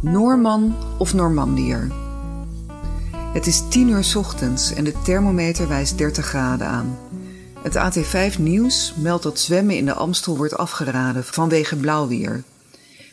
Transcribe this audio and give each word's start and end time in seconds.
Noorman 0.00 0.76
of 0.98 1.14
Normandier? 1.14 1.90
Het 3.32 3.46
is 3.46 3.62
tien 3.68 3.88
uur 3.88 4.04
's 4.04 4.14
ochtends 4.14 4.72
en 4.72 4.84
de 4.84 4.92
thermometer 5.04 5.68
wijst 5.68 5.98
30 5.98 6.26
graden 6.26 6.66
aan. 6.66 6.98
Het 7.62 7.76
AT5 7.76 8.38
Nieuws 8.38 8.94
meldt 8.96 9.22
dat 9.22 9.38
zwemmen 9.38 9.76
in 9.76 9.84
de 9.84 9.92
Amstel 9.92 10.36
wordt 10.36 10.56
afgeraden 10.56 11.24
vanwege 11.24 11.76
blauwwier. 11.76 12.42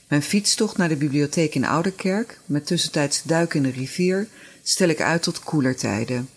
Mijn 0.07 0.21
fietstocht 0.21 0.77
naar 0.77 0.89
de 0.89 0.95
bibliotheek 0.95 1.55
in 1.55 1.65
Ouderkerk, 1.65 2.39
met 2.45 2.65
tussentijds 2.65 3.23
duiken 3.23 3.65
in 3.65 3.71
de 3.71 3.77
rivier, 3.79 4.27
stel 4.63 4.87
ik 4.87 5.01
uit 5.01 5.23
tot 5.23 5.39
koelertijden. 5.39 6.29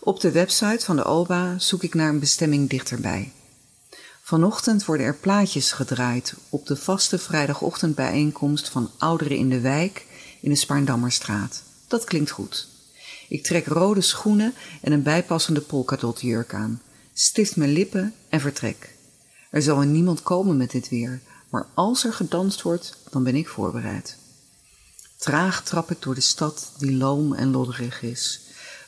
Op 0.00 0.20
de 0.20 0.30
website 0.30 0.84
van 0.84 0.96
de 0.96 1.04
OBA 1.04 1.58
zoek 1.58 1.82
ik 1.82 1.94
naar 1.94 2.08
een 2.08 2.18
bestemming 2.18 2.68
dichterbij. 2.68 3.32
Vanochtend 4.24 4.84
worden 4.84 5.06
er 5.06 5.16
plaatjes 5.16 5.72
gedraaid 5.72 6.34
op 6.48 6.66
de 6.66 6.76
vaste 6.76 7.18
vrijdagochtendbijeenkomst 7.18 8.68
van 8.68 8.90
ouderen 8.98 9.36
in 9.36 9.48
de 9.48 9.60
wijk 9.60 10.06
in 10.40 10.50
de 10.50 10.56
Spaarndammerstraat. 10.56 11.62
Dat 11.88 12.04
klinkt 12.04 12.30
goed. 12.30 12.68
Ik 13.28 13.44
trek 13.44 13.66
rode 13.66 14.00
schoenen 14.00 14.54
en 14.80 14.92
een 14.92 15.02
bijpassende 15.02 15.60
polkadotjurk 15.60 16.54
aan, 16.54 16.82
stift 17.12 17.56
mijn 17.56 17.72
lippen 17.72 18.14
en 18.28 18.40
vertrek. 18.40 18.94
Er 19.50 19.62
zal 19.62 19.80
niemand 19.80 20.22
komen 20.22 20.56
met 20.56 20.70
dit 20.70 20.88
weer, 20.88 21.20
maar 21.50 21.66
als 21.74 22.04
er 22.04 22.12
gedanst 22.12 22.62
wordt, 22.62 22.96
dan 23.10 23.22
ben 23.22 23.36
ik 23.36 23.48
voorbereid. 23.48 24.16
Traag 25.16 25.64
trap 25.64 25.90
ik 25.90 26.02
door 26.02 26.14
de 26.14 26.20
stad 26.20 26.72
die 26.78 26.96
loom 26.96 27.34
en 27.34 27.50
lodderig 27.50 28.02
is. 28.02 28.40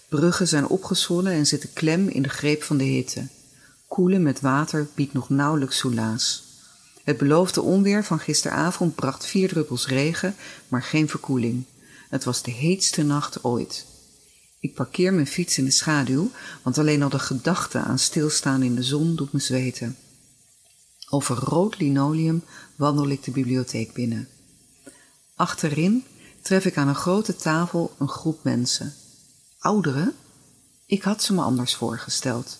Bruggen 0.08 0.48
zijn 0.48 0.66
opgezwollen 0.66 1.32
en 1.32 1.46
zitten 1.46 1.72
klem 1.72 2.08
in 2.08 2.22
de 2.22 2.28
greep 2.28 2.62
van 2.62 2.76
de 2.76 2.84
hitte. 2.84 3.26
Koelen 3.88 4.22
met 4.22 4.40
water 4.40 4.88
biedt 4.94 5.12
nog 5.12 5.28
nauwelijks 5.28 5.78
soelaas. 5.78 6.42
Het 7.04 7.18
beloofde 7.18 7.62
onweer 7.62 8.04
van 8.04 8.18
gisteravond 8.18 8.94
bracht 8.94 9.26
vier 9.26 9.48
druppels 9.48 9.86
regen, 9.86 10.34
maar 10.68 10.82
geen 10.82 11.08
verkoeling. 11.08 11.64
Het 12.08 12.24
was 12.24 12.42
de 12.42 12.50
heetste 12.50 13.02
nacht 13.02 13.44
ooit. 13.44 13.86
Ik 14.60 14.74
parkeer 14.74 15.14
mijn 15.14 15.26
fiets 15.26 15.58
in 15.58 15.64
de 15.64 15.70
schaduw, 15.70 16.30
want 16.62 16.78
alleen 16.78 17.02
al 17.02 17.08
de 17.08 17.18
gedachte 17.18 17.78
aan 17.78 17.98
stilstaan 17.98 18.62
in 18.62 18.74
de 18.74 18.82
zon 18.82 19.16
doet 19.16 19.32
me 19.32 19.38
zweten. 19.38 19.96
Over 21.08 21.36
rood 21.36 21.78
linoleum 21.78 22.44
wandel 22.76 23.08
ik 23.08 23.24
de 23.24 23.30
bibliotheek 23.30 23.92
binnen. 23.92 24.28
Achterin 25.34 26.04
tref 26.42 26.64
ik 26.64 26.76
aan 26.76 26.88
een 26.88 26.94
grote 26.94 27.36
tafel 27.36 27.94
een 27.98 28.08
groep 28.08 28.44
mensen. 28.44 28.94
Ouderen? 29.58 30.14
Ik 30.86 31.02
had 31.02 31.22
ze 31.22 31.34
me 31.34 31.42
anders 31.42 31.74
voorgesteld. 31.74 32.58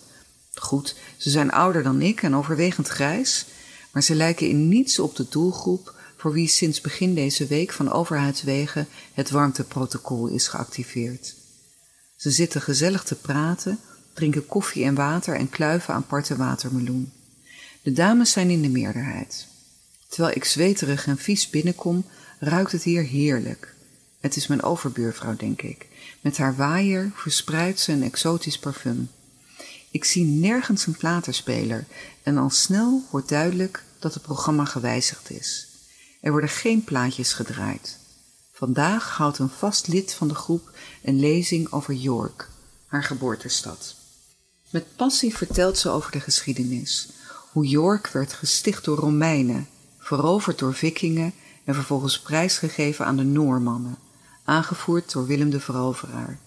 Goed, 0.55 0.97
ze 1.17 1.31
zijn 1.31 1.51
ouder 1.51 1.83
dan 1.83 2.03
ik 2.03 2.23
en 2.23 2.37
overwegend 2.37 2.89
grijs, 2.89 3.47
maar 3.93 4.03
ze 4.03 4.15
lijken 4.15 4.49
in 4.49 4.69
niets 4.69 4.99
op 4.99 5.17
de 5.17 5.27
doelgroep 5.29 5.95
voor 6.17 6.33
wie 6.33 6.49
sinds 6.49 6.81
begin 6.81 7.15
deze 7.15 7.47
week 7.47 7.73
van 7.73 7.93
overheidswegen 7.93 8.89
het 9.13 9.31
warmteprotocol 9.31 10.27
is 10.27 10.49
geactiveerd. 10.49 11.35
Ze 12.17 12.31
zitten 12.31 12.63
gezellig 12.63 13.05
te 13.05 13.15
praten, 13.15 13.79
drinken 14.13 14.47
koffie 14.47 14.85
en 14.85 14.95
water 14.95 15.37
en 15.37 15.49
kluiven 15.49 15.95
aparte 15.95 16.37
watermeloen. 16.37 17.13
De 17.83 17.93
dames 17.93 18.31
zijn 18.31 18.51
in 18.51 18.63
de 18.63 18.69
meerderheid. 18.69 19.47
Terwijl 20.09 20.37
ik 20.37 20.45
zweterig 20.45 21.07
en 21.07 21.19
vies 21.19 21.51
binnenkom, 21.51 22.05
ruikt 22.39 22.73
het 22.73 22.83
hier 22.83 23.03
heerlijk. 23.03 23.75
Het 24.21 24.37
is 24.37 24.47
mijn 24.47 24.63
overbuurvrouw, 24.63 25.37
denk 25.37 25.63
ik. 25.63 25.89
Met 26.21 26.37
haar 26.37 26.57
waaier 26.57 27.11
verspreidt 27.15 27.81
ze 27.81 27.93
een 27.93 28.03
exotisch 28.03 28.59
parfum. 28.59 29.11
Ik 29.95 30.05
zie 30.05 30.25
nergens 30.25 30.87
een 30.87 30.97
platenspeler 30.97 31.87
en 32.23 32.39
al 32.39 32.51
snel 32.51 33.03
wordt 33.11 33.29
duidelijk 33.29 33.85
dat 33.99 34.15
het 34.15 34.23
programma 34.23 34.65
gewijzigd 34.65 35.31
is. 35.31 35.69
Er 36.21 36.31
worden 36.31 36.49
geen 36.49 36.85
plaatjes 36.85 37.33
gedraaid. 37.33 37.99
Vandaag 38.53 39.17
houdt 39.17 39.39
een 39.39 39.49
vast 39.49 39.87
lid 39.87 40.15
van 40.15 40.29
de 40.29 40.35
groep 40.35 40.71
een 41.03 41.21
lezing 41.21 41.73
over 41.73 41.95
York, 41.95 42.49
haar 42.87 43.03
geboortestad. 43.03 43.95
Met 44.71 44.97
passie 44.97 45.37
vertelt 45.37 45.79
ze 45.79 45.89
over 45.89 46.13
de 46.13 46.21
geschiedenis, 46.21 47.09
hoe 47.53 47.67
York 47.67 48.09
werd 48.09 48.33
gesticht 48.33 48.85
door 48.85 48.99
Romeinen, 48.99 49.69
veroverd 49.99 50.59
door 50.59 50.75
Vikingen 50.75 51.35
en 51.65 51.75
vervolgens 51.75 52.21
prijsgegeven 52.21 53.07
aan 53.07 53.17
de 53.17 53.23
Noormannen, 53.23 53.99
aangevoerd 54.45 55.13
door 55.13 55.27
Willem 55.27 55.51
de 55.51 55.61
Veroveraar. 55.61 56.39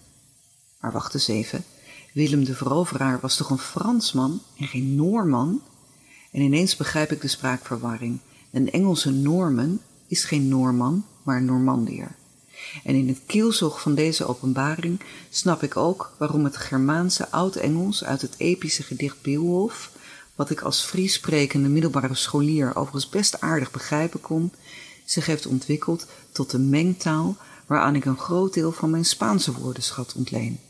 Maar 0.80 0.92
wacht 0.92 1.14
eens 1.14 1.28
even, 1.28 1.64
Willem 2.12 2.44
de 2.44 2.54
Veroveraar 2.54 3.20
was 3.20 3.36
toch 3.36 3.50
een 3.50 3.58
Fransman 3.58 4.40
en 4.58 4.66
geen 4.66 4.94
Noorman? 4.94 5.62
En 6.32 6.40
ineens 6.40 6.76
begrijp 6.76 7.12
ik 7.12 7.20
de 7.20 7.28
spraakverwarring. 7.28 8.18
Een 8.50 8.70
Engelse 8.70 9.10
Norman 9.10 9.80
is 10.06 10.24
geen 10.24 10.48
Noorman, 10.48 11.04
maar 11.22 11.36
een 11.36 11.44
Normandier. 11.44 12.16
En 12.84 12.94
in 12.94 13.08
het 13.08 13.20
kielzog 13.26 13.80
van 13.80 13.94
deze 13.94 14.26
openbaring 14.26 15.00
snap 15.30 15.62
ik 15.62 15.76
ook 15.76 16.12
waarom 16.18 16.44
het 16.44 16.56
Germaanse 16.56 17.30
Oud-Engels 17.30 18.04
uit 18.04 18.22
het 18.22 18.34
epische 18.36 18.82
gedicht 18.82 19.22
Beowulf, 19.22 19.90
wat 20.34 20.50
ik 20.50 20.60
als 20.60 20.84
Fries 20.84 21.12
sprekende 21.12 21.68
middelbare 21.68 22.14
scholier 22.14 22.76
overigens 22.76 23.08
best 23.08 23.40
aardig 23.40 23.70
begrijpen 23.70 24.20
kon, 24.20 24.52
zich 25.04 25.26
heeft 25.26 25.46
ontwikkeld 25.46 26.06
tot 26.32 26.50
de 26.50 26.58
mengtaal 26.58 27.36
waaraan 27.66 27.94
ik 27.94 28.04
een 28.04 28.18
groot 28.18 28.54
deel 28.54 28.72
van 28.72 28.90
mijn 28.90 29.04
Spaanse 29.04 29.52
woordenschat 29.52 30.14
ontleen. 30.16 30.60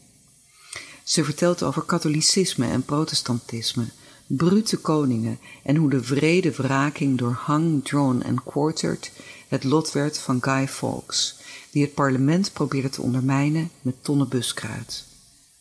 Ze 1.08 1.24
vertelt 1.24 1.62
over 1.62 1.82
katholicisme 1.82 2.66
en 2.66 2.82
protestantisme, 2.82 3.84
brute 4.26 4.76
koningen 4.76 5.38
en 5.62 5.76
hoe 5.76 5.91
de 5.91 6.02
vrede 6.02 6.50
wraking 6.50 7.19
door 7.19 7.42
hung, 7.46 7.84
drawn 7.84 8.20
en 8.20 8.42
quartered 8.44 9.12
het 9.48 9.64
lot 9.64 9.92
werd 9.92 10.18
van 10.18 10.42
Guy 10.42 10.68
Fawkes, 10.68 11.36
die 11.70 11.82
het 11.82 11.94
parlement 11.94 12.52
probeerde 12.52 12.88
te 12.88 13.02
ondermijnen 13.02 13.70
met 13.82 14.04
tonnen 14.04 14.28
buskruid. 14.28 15.04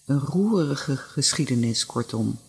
Een 0.06 0.20
roerige 0.20 0.98
geschiedenis, 0.98 1.86
kortom, 1.86 2.40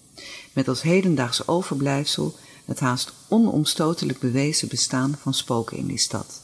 met 0.52 0.68
als 0.68 0.82
hedendaags 0.82 1.48
overblijfsel 1.48 2.36
het 2.64 2.80
haast 2.80 3.12
onomstotelijk 3.28 4.18
bewezen 4.18 4.68
bestaan 4.68 5.18
van 5.20 5.34
spoken 5.34 5.76
in 5.76 5.86
die 5.86 5.98
stad. 5.98 6.40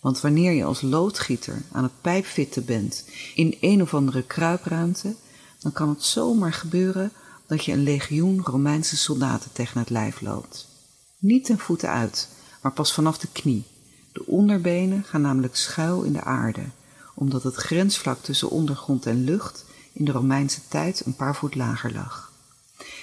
Want 0.00 0.20
wanneer 0.20 0.52
je 0.52 0.64
als 0.64 0.80
loodgieter 0.80 1.62
aan 1.72 1.82
het 1.82 2.00
pijpfitten 2.00 2.64
bent 2.64 3.04
in 3.34 3.56
een 3.60 3.82
of 3.82 3.94
andere 3.94 4.22
kruipruimte, 4.22 5.14
dan 5.58 5.72
kan 5.72 5.88
het 5.88 6.02
zomaar 6.02 6.52
gebeuren 6.52 7.12
dat 7.46 7.64
je 7.64 7.72
een 7.72 7.82
legioen 7.82 8.40
Romeinse 8.44 8.96
soldaten 8.96 9.52
tegen 9.52 9.78
het 9.78 9.90
lijf 9.90 10.20
loopt. 10.20 10.68
Niet 11.18 11.44
ten 11.44 11.58
voeten 11.58 11.88
uit, 11.88 12.28
maar 12.62 12.72
pas 12.72 12.92
vanaf 12.92 13.18
de 13.18 13.28
knie. 13.32 13.64
De 14.12 14.26
onderbenen 14.26 15.04
gaan 15.04 15.20
namelijk 15.20 15.56
schuil 15.56 16.02
in 16.02 16.12
de 16.12 16.22
aarde, 16.22 16.64
omdat 17.14 17.42
het 17.42 17.54
grensvlak 17.54 18.22
tussen 18.22 18.50
ondergrond 18.50 19.06
en 19.06 19.24
lucht 19.24 19.64
in 19.92 20.04
de 20.04 20.12
Romeinse 20.12 20.60
tijd 20.68 21.06
een 21.06 21.16
paar 21.16 21.36
voet 21.36 21.54
lager 21.54 21.92
lag. 21.92 22.32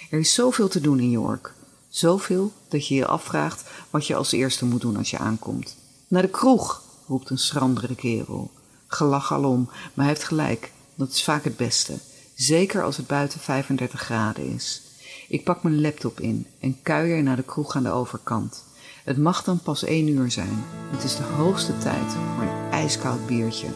Er 0.09 0.19
is 0.19 0.33
zoveel 0.33 0.67
te 0.67 0.81
doen 0.81 0.99
in 0.99 1.09
York, 1.09 1.53
zoveel 1.89 2.53
dat 2.67 2.87
je 2.87 2.95
je 2.95 3.05
afvraagt 3.05 3.63
wat 3.89 4.07
je 4.07 4.15
als 4.15 4.31
eerste 4.31 4.65
moet 4.65 4.81
doen 4.81 4.97
als 4.97 5.09
je 5.09 5.17
aankomt. 5.17 5.75
Naar 6.07 6.21
de 6.21 6.29
kroeg, 6.29 6.83
roept 7.07 7.29
een 7.29 7.37
schrandere 7.37 7.95
kerel. 7.95 8.51
Gelach 8.87 9.33
alom, 9.33 9.65
maar 9.65 10.05
hij 10.05 10.07
heeft 10.07 10.23
gelijk, 10.23 10.71
dat 10.95 11.09
is 11.09 11.23
vaak 11.23 11.43
het 11.43 11.57
beste 11.57 11.99
zeker 12.35 12.83
als 12.83 12.97
het 12.97 13.07
buiten 13.07 13.39
35 13.39 14.01
graden 14.01 14.53
is. 14.53 14.81
Ik 15.27 15.43
pak 15.43 15.63
mijn 15.63 15.81
laptop 15.81 16.19
in 16.19 16.47
en 16.59 16.77
kuier 16.81 17.23
naar 17.23 17.35
de 17.35 17.43
kroeg 17.43 17.75
aan 17.75 17.83
de 17.83 17.89
overkant. 17.89 18.63
Het 19.03 19.17
mag 19.17 19.43
dan 19.43 19.59
pas 19.59 19.83
één 19.83 20.07
uur 20.07 20.31
zijn. 20.31 20.63
Het 20.91 21.03
is 21.03 21.15
de 21.15 21.23
hoogste 21.23 21.77
tijd 21.77 22.11
voor 22.35 22.43
een 22.43 22.71
ijskoud 22.71 23.25
biertje. 23.27 23.67